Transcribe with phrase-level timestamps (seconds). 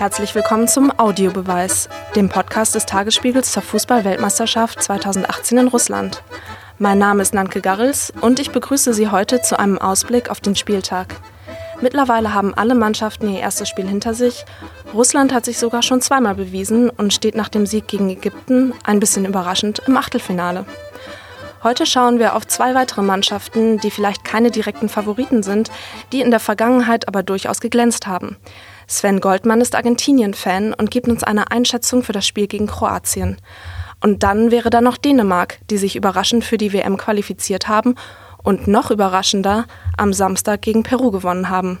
[0.00, 6.22] Herzlich willkommen zum Audiobeweis, dem Podcast des Tagesspiegels zur Fußball-Weltmeisterschaft 2018 in Russland.
[6.78, 10.56] Mein Name ist Nanke Garrels und ich begrüße Sie heute zu einem Ausblick auf den
[10.56, 11.16] Spieltag.
[11.82, 14.46] Mittlerweile haben alle Mannschaften ihr erstes Spiel hinter sich.
[14.94, 19.00] Russland hat sich sogar schon zweimal bewiesen und steht nach dem Sieg gegen Ägypten ein
[19.00, 20.64] bisschen überraschend im Achtelfinale.
[21.62, 25.70] Heute schauen wir auf zwei weitere Mannschaften, die vielleicht keine direkten Favoriten sind,
[26.10, 28.38] die in der Vergangenheit aber durchaus geglänzt haben.
[28.90, 33.36] Sven Goldmann ist Argentinien-Fan und gibt uns eine Einschätzung für das Spiel gegen Kroatien.
[34.00, 37.94] Und dann wäre da noch Dänemark, die sich überraschend für die WM qualifiziert haben
[38.42, 41.78] und noch überraschender am Samstag gegen Peru gewonnen haben.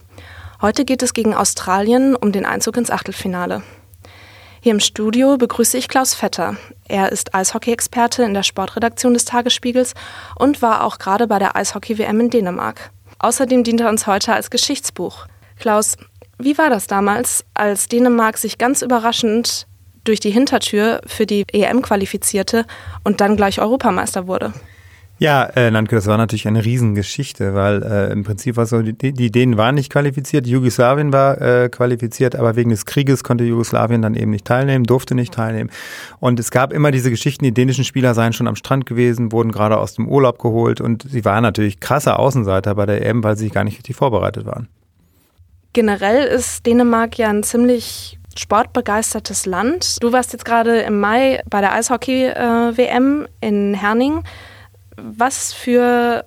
[0.62, 3.64] Heute geht es gegen Australien um den Einzug ins Achtelfinale.
[4.60, 6.58] Hier im Studio begrüße ich Klaus Vetter.
[6.86, 9.94] Er ist Eishockey-Experte in der Sportredaktion des Tagesspiegels
[10.36, 12.92] und war auch gerade bei der Eishockey-WM in Dänemark.
[13.18, 15.26] Außerdem dient er uns heute als Geschichtsbuch.
[15.58, 15.96] Klaus,
[16.42, 19.66] wie war das damals, als Dänemark sich ganz überraschend
[20.04, 22.66] durch die Hintertür für die EM qualifizierte
[23.04, 24.52] und dann gleich Europameister wurde?
[25.20, 29.12] Ja, äh, Landke, das war natürlich eine Riesengeschichte, weil äh, im Prinzip war so, die,
[29.12, 34.00] die Dänen waren nicht qualifiziert, Jugoslawien war äh, qualifiziert, aber wegen des Krieges konnte Jugoslawien
[34.00, 35.68] dann eben nicht teilnehmen, durfte nicht teilnehmen.
[36.20, 39.52] Und es gab immer diese Geschichten, die dänischen Spieler seien schon am Strand gewesen, wurden
[39.52, 43.36] gerade aus dem Urlaub geholt und sie waren natürlich krasse Außenseiter bei der EM, weil
[43.36, 44.68] sie gar nicht richtig vorbereitet waren.
[45.72, 49.96] Generell ist Dänemark ja ein ziemlich sportbegeistertes Land.
[50.00, 54.22] Du warst jetzt gerade im Mai bei der Eishockey-WM in Herning
[55.02, 56.24] was für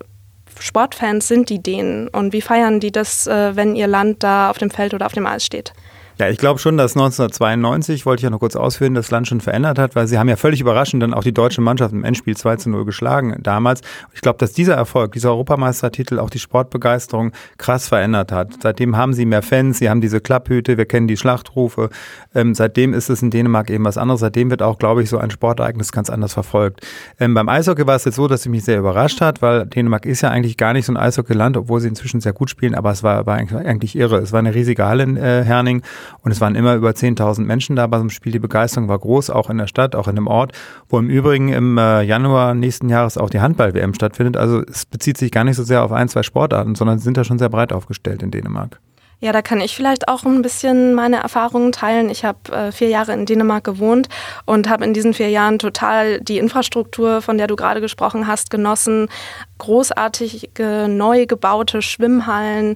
[0.60, 4.58] Sportfans sind die denen und wie feiern die das, äh, wenn ihr Land da auf
[4.58, 5.74] dem Feld oder auf dem Eis steht?
[6.20, 9.42] Ja, ich glaube schon, dass 1992, wollte ich ja noch kurz ausführen, das Land schon
[9.42, 12.38] verändert hat, weil sie haben ja völlig überraschend dann auch die deutsche Mannschaft im Endspiel
[12.38, 13.82] 2 zu 0 geschlagen damals.
[14.14, 18.50] Ich glaube, dass dieser Erfolg, dieser Europameistertitel auch die Sportbegeisterung krass verändert hat.
[18.62, 21.90] Seitdem haben sie mehr Fans, sie haben diese Klapphüte, wir kennen die Schlachtrufe.
[22.36, 24.22] Ähm, seitdem ist es in Dänemark eben was anderes.
[24.22, 26.82] Seitdem wird auch, glaube ich, so ein Sportereignis ganz anders verfolgt.
[27.20, 30.06] Ähm, beim Eishockey war es jetzt so, dass es mich sehr überrascht hat, weil Dänemark
[30.06, 32.92] ist ja eigentlich gar nicht so ein Eishockeyland, obwohl sie inzwischen sehr gut spielen, aber
[32.92, 34.18] es war, war eigentlich irre.
[34.18, 35.82] Es war eine riesige Halle in äh, Herning
[36.22, 38.32] und es waren immer über 10.000 Menschen da bei so einem Spiel.
[38.32, 40.54] Die Begeisterung war groß, auch in der Stadt, auch in dem Ort,
[40.90, 44.38] wo im Übrigen im äh, Januar nächsten Jahres auch die Handball-WM stattfindet.
[44.38, 47.24] Also es bezieht sich gar nicht so sehr auf ein, zwei Sportarten, sondern sind da
[47.24, 48.80] schon sehr breit aufgestellt in Dänemark.
[49.24, 52.10] Ja, da kann ich vielleicht auch ein bisschen meine Erfahrungen teilen.
[52.10, 54.10] Ich habe äh, vier Jahre in Dänemark gewohnt
[54.44, 58.50] und habe in diesen vier Jahren total die Infrastruktur, von der du gerade gesprochen hast,
[58.50, 59.08] genossen.
[59.60, 62.76] Großartige, neu gebaute Schwimmhallen,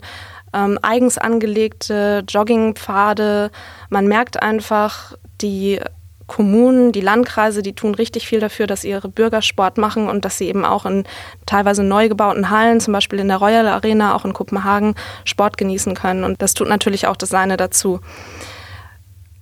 [0.58, 3.52] ähm, eigens angelegte Joggingpfade.
[3.90, 5.80] Man merkt einfach, die
[6.26, 10.38] Kommunen, die Landkreise, die tun richtig viel dafür, dass ihre Bürger Sport machen und dass
[10.38, 11.06] sie eben auch in
[11.46, 15.96] teilweise neu gebauten Hallen, zum Beispiel in der Royal Arena, auch in Kopenhagen, Sport genießen
[15.96, 16.26] können.
[16.26, 18.02] Und das tut natürlich auch das Seine dazu.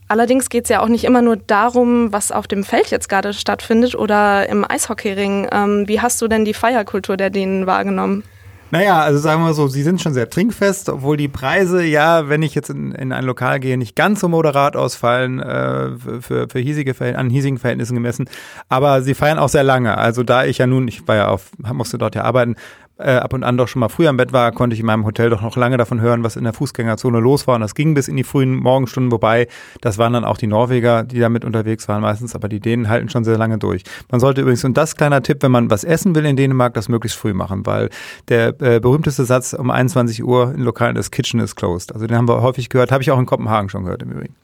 [0.07, 3.33] Allerdings geht es ja auch nicht immer nur darum, was auf dem Feld jetzt gerade
[3.33, 5.47] stattfindet oder im Eishockeyring.
[5.51, 8.23] Ähm, wie hast du denn die Feierkultur der Dänen wahrgenommen?
[8.71, 12.41] Naja, also sagen wir so, sie sind schon sehr trinkfest, obwohl die Preise ja, wenn
[12.41, 16.59] ich jetzt in, in ein Lokal gehe, nicht ganz so moderat ausfallen, äh, für, für
[16.59, 18.27] hiesige an hiesigen Verhältnissen gemessen.
[18.67, 19.97] Aber sie feiern auch sehr lange.
[19.97, 22.55] Also da ich ja nun, ich war ja auf, musste dort ja arbeiten,
[22.97, 25.05] äh, ab und an doch schon mal früher im Bett war, konnte ich in meinem
[25.05, 27.55] Hotel doch noch lange davon hören, was in der Fußgängerzone los war.
[27.55, 29.47] Und das ging bis in die frühen Morgenstunden, wobei
[29.81, 33.09] das waren dann auch die Norweger, die damit unterwegs waren meistens, aber die Dänen halten
[33.09, 33.83] schon sehr lange durch.
[34.09, 36.89] Man sollte übrigens, und das kleiner Tipp, wenn man was essen will in Dänemark, das
[36.89, 37.89] möglichst früh machen, weil
[38.29, 41.93] der äh, berühmteste Satz um 21 Uhr in Lokalen ist Kitchen is closed.
[41.93, 44.35] Also den haben wir häufig gehört, habe ich auch in Kopenhagen schon gehört im Übrigen.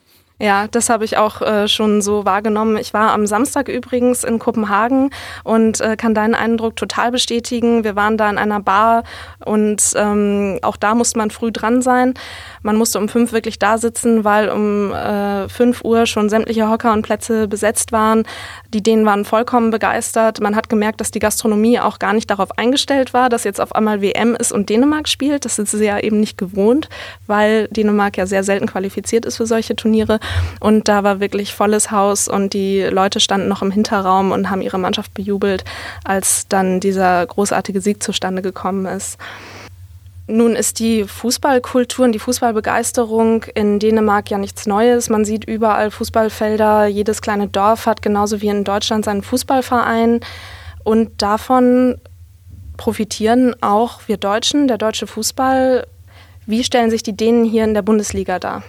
[0.42, 2.76] Ja, das habe ich auch äh, schon so wahrgenommen.
[2.78, 5.12] Ich war am Samstag übrigens in Kopenhagen
[5.44, 7.84] und äh, kann deinen Eindruck total bestätigen.
[7.84, 9.04] Wir waren da in einer Bar
[9.46, 12.16] und ähm, auch da musste man früh dran sein.
[12.64, 16.92] Man musste um fünf wirklich da sitzen, weil um äh, fünf Uhr schon sämtliche Hocker
[16.92, 18.24] und Plätze besetzt waren.
[18.74, 20.42] Die Dänen waren vollkommen begeistert.
[20.42, 23.76] Man hat gemerkt, dass die Gastronomie auch gar nicht darauf eingestellt war, dass jetzt auf
[23.76, 25.46] einmal WM ist und Dänemark spielt.
[25.46, 26.90] Das sind sie ja eben nicht gewohnt,
[27.28, 30.20] weil Dänemark ja sehr selten qualifiziert ist für solche Turniere.
[30.60, 34.62] Und da war wirklich volles Haus und die Leute standen noch im Hinterraum und haben
[34.62, 35.64] ihre Mannschaft bejubelt,
[36.04, 39.18] als dann dieser großartige Sieg zustande gekommen ist.
[40.28, 45.10] Nun ist die Fußballkultur und die Fußballbegeisterung in Dänemark ja nichts Neues.
[45.10, 46.86] Man sieht überall Fußballfelder.
[46.86, 50.22] Jedes kleine Dorf hat genauso wie in Deutschland seinen Fußballverein.
[50.84, 52.00] Und davon
[52.78, 55.86] profitieren auch wir Deutschen, der deutsche Fußball.
[56.46, 58.64] Wie stellen sich die Dänen hier in der Bundesliga dar?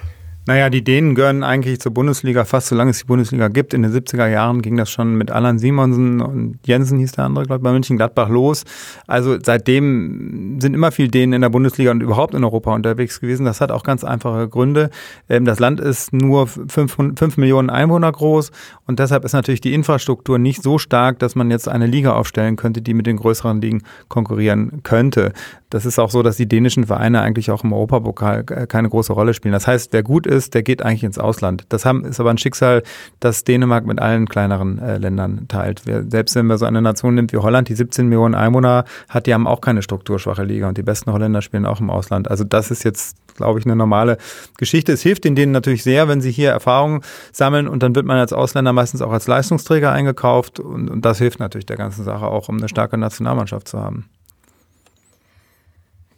[0.44, 3.74] Naja, die Dänen gehören eigentlich zur Bundesliga, fast solange es die Bundesliga gibt.
[3.74, 7.44] In den 70er Jahren ging das schon mit Alan Simonsen und Jensen hieß der andere,
[7.44, 8.64] glaube ich, bei München-Gladbach los.
[9.06, 13.46] Also seitdem sind immer viel Dänen in der Bundesliga und überhaupt in Europa unterwegs gewesen.
[13.46, 14.90] Das hat auch ganz einfache Gründe.
[15.28, 18.50] Ähm, das Land ist nur fünf, fünf Millionen Einwohner groß
[18.84, 22.56] und deshalb ist natürlich die Infrastruktur nicht so stark, dass man jetzt eine Liga aufstellen
[22.56, 25.34] könnte, die mit den größeren Ligen konkurrieren könnte.
[25.70, 29.32] Das ist auch so, dass die dänischen Vereine eigentlich auch im Europapokal keine große Rolle
[29.32, 29.52] spielen.
[29.52, 31.64] Das heißt, wer gut ist, der geht eigentlich ins Ausland.
[31.69, 32.82] Das haben, ist aber ein Schicksal,
[33.20, 35.87] das Dänemark mit allen kleineren äh, Ländern teilt.
[35.87, 39.26] Wir, selbst wenn man so eine Nation nimmt wie Holland, die 17 Millionen Einwohner hat,
[39.26, 42.31] die haben auch keine strukturschwache Liga und die besten Holländer spielen auch im Ausland.
[42.31, 44.19] Also das ist jetzt, glaube ich, eine normale
[44.58, 44.93] Geschichte.
[44.93, 47.02] Es hilft den Dänen natürlich sehr, wenn sie hier Erfahrungen
[47.32, 51.19] sammeln und dann wird man als Ausländer meistens auch als Leistungsträger eingekauft und, und das
[51.19, 54.08] hilft natürlich der ganzen Sache auch, um eine starke Nationalmannschaft zu haben.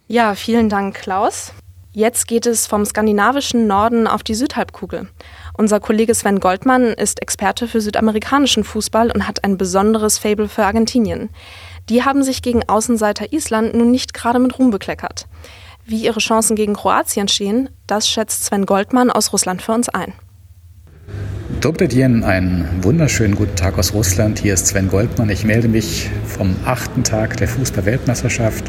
[0.07, 1.53] Ja, vielen Dank, Klaus.
[1.97, 5.09] Jetzt geht es vom skandinavischen Norden auf die Südhalbkugel.
[5.57, 10.65] Unser Kollege Sven Goldmann ist Experte für südamerikanischen Fußball und hat ein besonderes Fable für
[10.65, 11.31] Argentinien.
[11.89, 15.29] Die haben sich gegen Außenseiter Island nun nicht gerade mit Ruhm bekleckert.
[15.85, 20.15] Wie ihre Chancen gegen Kroatien stehen, das schätzt Sven Goldmann aus Russland für uns ein.
[21.65, 24.39] Dobredien, einen wunderschönen guten Tag aus Russland.
[24.39, 25.31] Hier ist Sven Goldmann.
[25.31, 28.67] Ich melde mich vom achten Tag der Fußball-Weltmeisterschaft.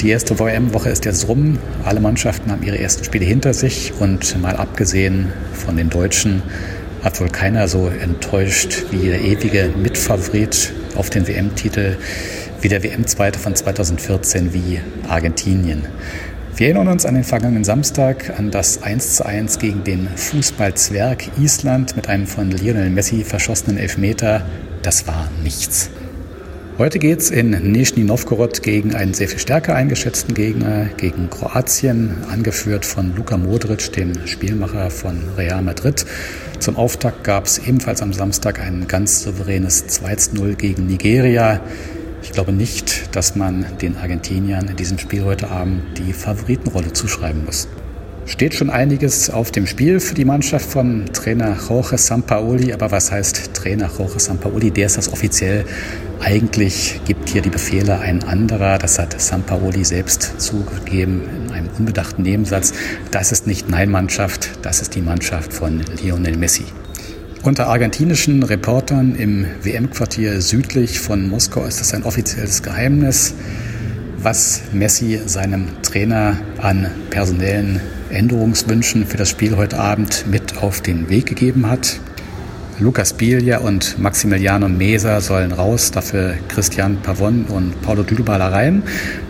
[0.00, 1.58] Die erste WM-Woche ist jetzt rum.
[1.84, 6.44] Alle Mannschaften haben ihre ersten Spiele hinter sich und mal abgesehen von den Deutschen
[7.02, 11.96] hat wohl keiner so enttäuscht wie der ewige Mitfavorit auf den WM-Titel,
[12.60, 15.86] wie der WM-Zweite von 2014, wie Argentinien.
[16.58, 22.08] Wir erinnern uns an den vergangenen Samstag, an das 1:1 gegen den Fußballzwerg Island mit
[22.08, 24.44] einem von Lionel Messi verschossenen Elfmeter.
[24.82, 25.88] Das war nichts.
[26.76, 32.24] Heute geht es in Nizhny Novgorod gegen einen sehr viel stärker eingeschätzten Gegner, gegen Kroatien,
[32.28, 36.06] angeführt von Luka Modric, dem Spielmacher von Real Madrid.
[36.58, 41.60] Zum Auftakt gab es ebenfalls am Samstag ein ganz souveränes 2-0 gegen Nigeria.
[42.28, 47.46] Ich glaube nicht, dass man den Argentiniern in diesem Spiel heute Abend die Favoritenrolle zuschreiben
[47.46, 47.68] muss.
[48.26, 52.74] Steht schon einiges auf dem Spiel für die Mannschaft von Trainer Jorge Sampaoli.
[52.74, 54.70] Aber was heißt Trainer Jorge Sampaoli?
[54.70, 55.64] Der ist das offiziell.
[56.20, 58.76] Eigentlich gibt hier die Befehle ein anderer.
[58.76, 62.74] Das hat Sampaoli selbst zugegeben in einem unbedachten Nebensatz.
[63.10, 66.66] Das ist nicht meine Mannschaft, das ist die Mannschaft von Lionel Messi.
[67.42, 73.34] Unter argentinischen Reportern im WM-Quartier südlich von Moskau ist es ein offizielles Geheimnis,
[74.20, 77.80] was Messi seinem Trainer an personellen
[78.10, 82.00] Änderungswünschen für das Spiel heute Abend mit auf den Weg gegeben hat.
[82.80, 88.82] Lukas Biglia und Maximiliano Mesa sollen raus, dafür Christian Pavon und Paulo Dybala rein.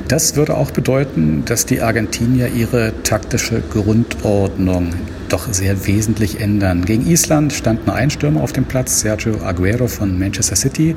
[0.08, 4.92] Das würde auch bedeuten, dass die Argentinier ihre taktische Grundordnung
[5.28, 6.84] doch sehr wesentlich ändern.
[6.84, 10.96] Gegen Island stand nur ein Stürmer auf dem Platz, Sergio Aguero von Manchester City.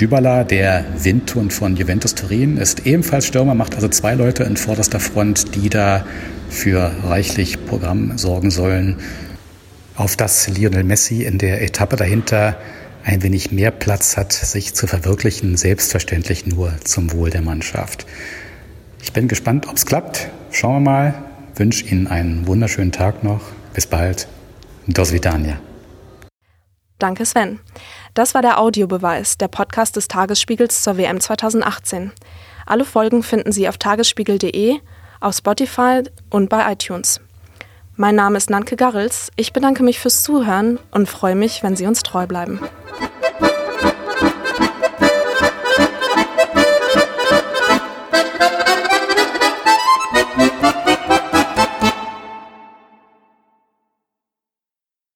[0.00, 5.00] Dybala, der Windhund von Juventus Turin, ist ebenfalls Stürmer, macht also zwei Leute in vorderster
[5.00, 6.06] Front, die da
[6.48, 8.96] für reichlich Programm sorgen sollen,
[9.96, 12.56] auf das Lionel Messi in der Etappe dahinter
[13.04, 18.06] ein wenig mehr Platz hat, sich zu verwirklichen, selbstverständlich nur zum Wohl der Mannschaft.
[19.02, 20.30] Ich bin gespannt, ob es klappt.
[20.50, 21.29] Schauen wir mal.
[21.60, 23.42] Wünsche Ihnen einen wunderschönen Tag noch.
[23.74, 24.26] Bis bald.
[24.86, 25.60] Dos Vidania.
[26.98, 27.60] Danke, Sven.
[28.14, 32.12] Das war der Audiobeweis, der Podcast des Tagesspiegels zur WM 2018.
[32.64, 34.78] Alle Folgen finden Sie auf tagesspiegel.de,
[35.20, 37.20] auf Spotify und bei iTunes.
[37.94, 39.30] Mein Name ist Nanke Garrels.
[39.36, 42.58] Ich bedanke mich fürs Zuhören und freue mich, wenn Sie uns treu bleiben.